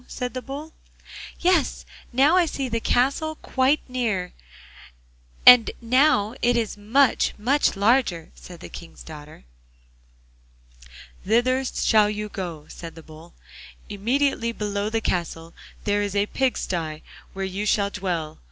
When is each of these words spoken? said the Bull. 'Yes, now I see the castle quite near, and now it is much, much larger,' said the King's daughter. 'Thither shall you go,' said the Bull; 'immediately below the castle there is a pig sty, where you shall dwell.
said 0.07 0.33
the 0.33 0.41
Bull. 0.41 0.73
'Yes, 1.39 1.85
now 2.11 2.35
I 2.35 2.47
see 2.47 2.67
the 2.67 2.79
castle 2.79 3.35
quite 3.35 3.81
near, 3.87 4.33
and 5.45 5.69
now 5.79 6.33
it 6.41 6.57
is 6.57 6.75
much, 6.75 7.35
much 7.37 7.75
larger,' 7.75 8.31
said 8.33 8.61
the 8.61 8.67
King's 8.69 9.03
daughter. 9.03 9.43
'Thither 11.23 11.63
shall 11.65 12.09
you 12.09 12.29
go,' 12.29 12.65
said 12.67 12.95
the 12.95 13.03
Bull; 13.03 13.35
'immediately 13.89 14.51
below 14.51 14.89
the 14.89 15.01
castle 15.01 15.53
there 15.83 16.01
is 16.01 16.15
a 16.15 16.25
pig 16.25 16.57
sty, 16.57 17.03
where 17.33 17.45
you 17.45 17.67
shall 17.67 17.91
dwell. 17.91 18.39